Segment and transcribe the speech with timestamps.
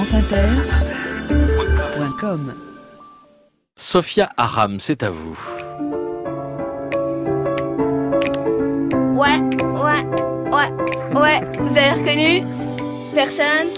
[0.00, 2.54] franceinter.com
[3.76, 5.38] Sophia Aram, c'est à vous.
[9.14, 10.02] Ouais, ouais,
[10.50, 10.70] ouais,
[11.20, 11.40] ouais.
[11.60, 12.42] Vous avez reconnu
[13.14, 13.68] Personne?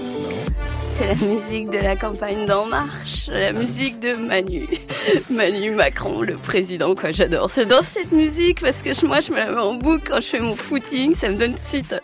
[0.97, 4.69] C'est la musique de la campagne d'En Marche, la musique de Manu.
[5.31, 7.51] Manu Macron, le président, quoi, j'adore.
[7.53, 10.29] J'adore cette musique parce que je- moi, je me la mets en boucle quand je
[10.29, 11.17] fais mon footing.
[11.17, 11.97] Ça me donne tout de suite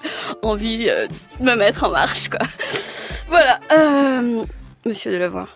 [0.42, 1.06] envie euh,
[1.38, 2.40] de me mettre en marche, quoi.
[3.28, 3.60] Voilà.
[3.72, 4.44] euh,
[4.86, 5.46] Monsieur Delevoye.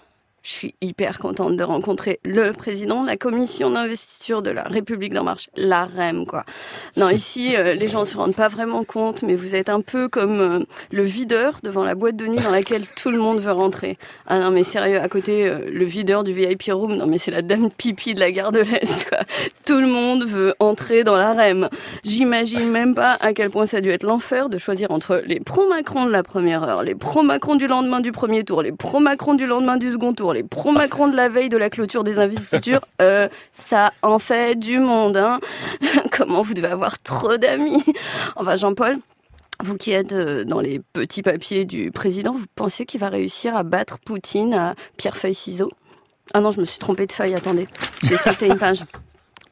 [0.43, 5.13] Je suis hyper contente de rencontrer le président de la commission d'investiture de la République
[5.13, 6.45] d'En Marche, la REM, quoi.
[6.97, 9.81] Non, ici, euh, les gens ne se rendent pas vraiment compte, mais vous êtes un
[9.81, 13.39] peu comme euh, le videur devant la boîte de nuit dans laquelle tout le monde
[13.39, 13.99] veut rentrer.
[14.27, 17.31] Ah non, mais sérieux, à côté, euh, le videur du VIP room, non, mais c'est
[17.31, 19.21] la dame pipi de la gare de l'Est, quoi.
[19.65, 21.69] Tout le monde veut entrer dans la REM.
[22.03, 25.39] J'imagine même pas à quel point ça a dû être l'enfer de choisir entre les
[25.39, 29.47] pro-Macron de la première heure, les pro-Macron du lendemain du premier tour, les pro-Macron du
[29.47, 32.81] lendemain du second tour, les pro-Macron de la veille de la clôture des investitures.
[33.01, 35.41] Euh, ça en fait du monde, hein.
[36.17, 37.83] Comment vous devez avoir trop d'amis.
[38.37, 38.99] Enfin, Jean-Paul,
[39.63, 43.57] vous qui êtes euh, dans les petits papiers du président, vous pensez qu'il va réussir
[43.57, 45.71] à battre Poutine à pierre-feuille-ciseaux
[46.33, 47.67] Ah non, je me suis trompée de feuille, attendez.
[48.03, 48.85] J'ai sauté une page.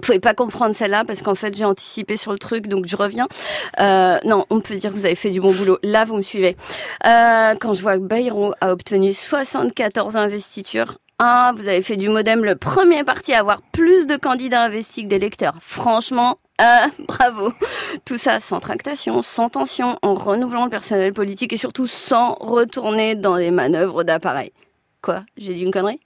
[0.01, 2.97] Vous pouvez pas comprendre celle-là parce qu'en fait j'ai anticipé sur le truc donc je
[2.97, 3.29] reviens.
[3.81, 5.79] Euh, non, on peut dire que vous avez fait du bon boulot.
[5.83, 6.57] Là, vous me suivez.
[7.05, 12.09] Euh, quand je vois que Bayrou a obtenu 74 investitures, ah, vous avez fait du
[12.09, 15.57] modem le premier parti à avoir plus de candidats investis que d'électeurs.
[15.61, 16.65] Franchement, euh,
[17.07, 17.53] bravo.
[18.07, 23.17] Tout ça sans tractation, sans tension, en renouvelant le personnel politique et surtout sans retourner
[23.17, 24.53] dans des manœuvres d'appareil.
[25.03, 26.01] Quoi J'ai dit une connerie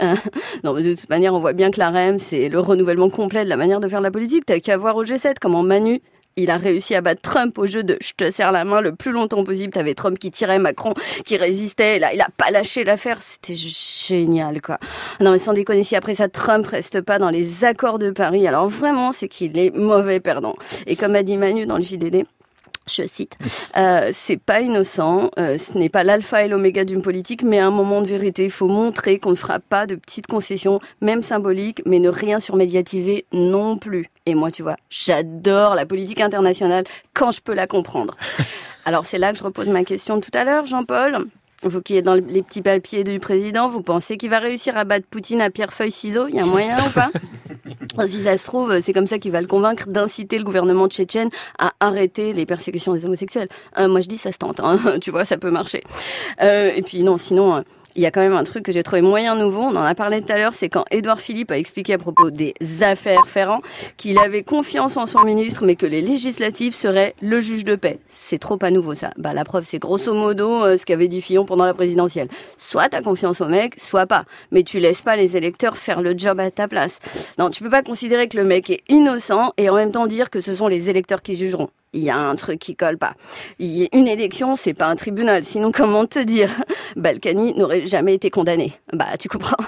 [0.00, 0.14] Euh,
[0.64, 3.44] Non, mais de toute manière, on voit bien que la REM, c'est le renouvellement complet
[3.44, 4.46] de la manière de faire la politique.
[4.46, 6.00] T'as qu'à voir au G7 comment Manu,
[6.36, 8.94] il a réussi à battre Trump au jeu de je te serre la main le
[8.94, 9.72] plus longtemps possible.
[9.72, 10.94] T'avais Trump qui tirait, Macron
[11.26, 11.98] qui résistait.
[11.98, 13.20] Là, il a pas lâché l'affaire.
[13.20, 14.78] C'était juste génial, quoi.
[15.20, 18.46] Non, mais sans déconner, si après ça, Trump reste pas dans les accords de Paris,
[18.46, 20.54] alors vraiment, c'est qu'il est mauvais perdant.
[20.86, 22.24] Et comme a dit Manu dans le JDD,
[22.88, 23.36] je cite,
[23.76, 27.70] euh, c'est pas innocent, euh, ce n'est pas l'alpha et l'oméga d'une politique, mais un
[27.70, 28.44] moment de vérité.
[28.44, 32.40] Il faut montrer qu'on ne fera pas de petites concessions, même symboliques, mais ne rien
[32.40, 34.10] surmédiatiser non plus.
[34.26, 36.84] Et moi, tu vois, j'adore la politique internationale
[37.14, 38.16] quand je peux la comprendre.
[38.84, 41.26] Alors c'est là que je repose ma question de tout à l'heure, Jean-Paul.
[41.62, 44.84] Vous qui êtes dans les petits papiers du président, vous pensez qu'il va réussir à
[44.84, 47.10] battre Poutine à pierre-feuille-ciseaux Il y a moyen ou pas?
[48.06, 51.30] Si ça se trouve, c'est comme ça qu'il va le convaincre d'inciter le gouvernement tchétchène
[51.58, 53.48] à arrêter les persécutions des homosexuels.
[53.78, 54.78] Euh, moi, je dis ça se tente, hein.
[55.00, 55.82] tu vois, ça peut marcher.
[56.42, 57.60] Euh, et puis non, sinon, euh,
[57.96, 59.94] il y a quand même un truc que j'ai trouvé moyen nouveau, on en a
[59.94, 63.60] parlé tout à l'heure, c'est quand Édouard Philippe a expliqué à propos des affaires Ferrand
[63.96, 67.98] qu'il avait confiance en son ministre, mais que les législatives seraient le juge de paix.
[68.08, 69.10] C'est trop pas nouveau ça.
[69.16, 72.28] Bah la preuve, c'est grosso modo euh, ce qu'avait dit Fillon pendant la présidentielle.
[72.56, 74.24] Soit t'as confiance au mec, soit pas.
[74.52, 76.98] Mais tu laisses pas les électeurs faire le job à ta place.
[77.38, 80.30] Non, tu peux pas considérer que le mec est innocent et en même temps dire
[80.30, 81.70] que ce sont les électeurs qui jugeront.
[81.92, 83.14] Il y a un truc qui colle pas.
[83.58, 85.44] Une élection, c'est pas un tribunal.
[85.44, 86.50] Sinon, comment te dire?
[86.96, 88.74] Balkany n'aurait jamais été condamné.
[88.92, 89.64] Bah, tu comprends.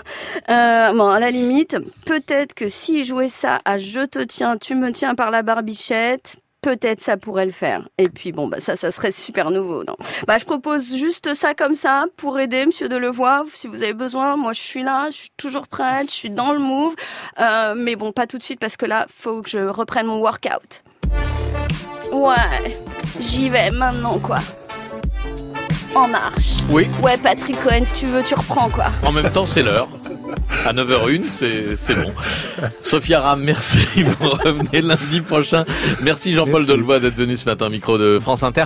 [0.48, 4.74] Euh, bon, à la limite, peut-être que s'il jouait ça à je te tiens, tu
[4.74, 7.88] me tiens par la barbichette, peut-être ça pourrait le faire.
[7.98, 11.54] Et puis bon, bah ça, ça serait super nouveau, non Bah, je propose juste ça
[11.54, 13.44] comme ça pour aider Monsieur Delevoye.
[13.54, 16.52] Si vous avez besoin, moi je suis là, je suis toujours prête, je suis dans
[16.52, 16.94] le move.
[17.38, 20.20] Euh, mais bon, pas tout de suite parce que là, faut que je reprenne mon
[20.20, 20.84] workout.
[22.12, 22.78] Ouais,
[23.20, 24.38] j'y vais maintenant quoi.
[25.94, 26.58] En marche.
[26.68, 26.88] Oui.
[27.02, 28.86] Ouais, Patrick Cohen, si tu veux, tu reprends quoi.
[29.02, 29.88] En même temps, c'est l'heure.
[30.64, 32.12] À 9h01, c'est c'est bon.
[32.80, 33.78] Sophia Ram, merci.
[33.96, 35.64] Vous revenez lundi prochain.
[36.02, 38.58] Merci Jean-Paul Delevoye d'être venu ce matin au micro de France Inter.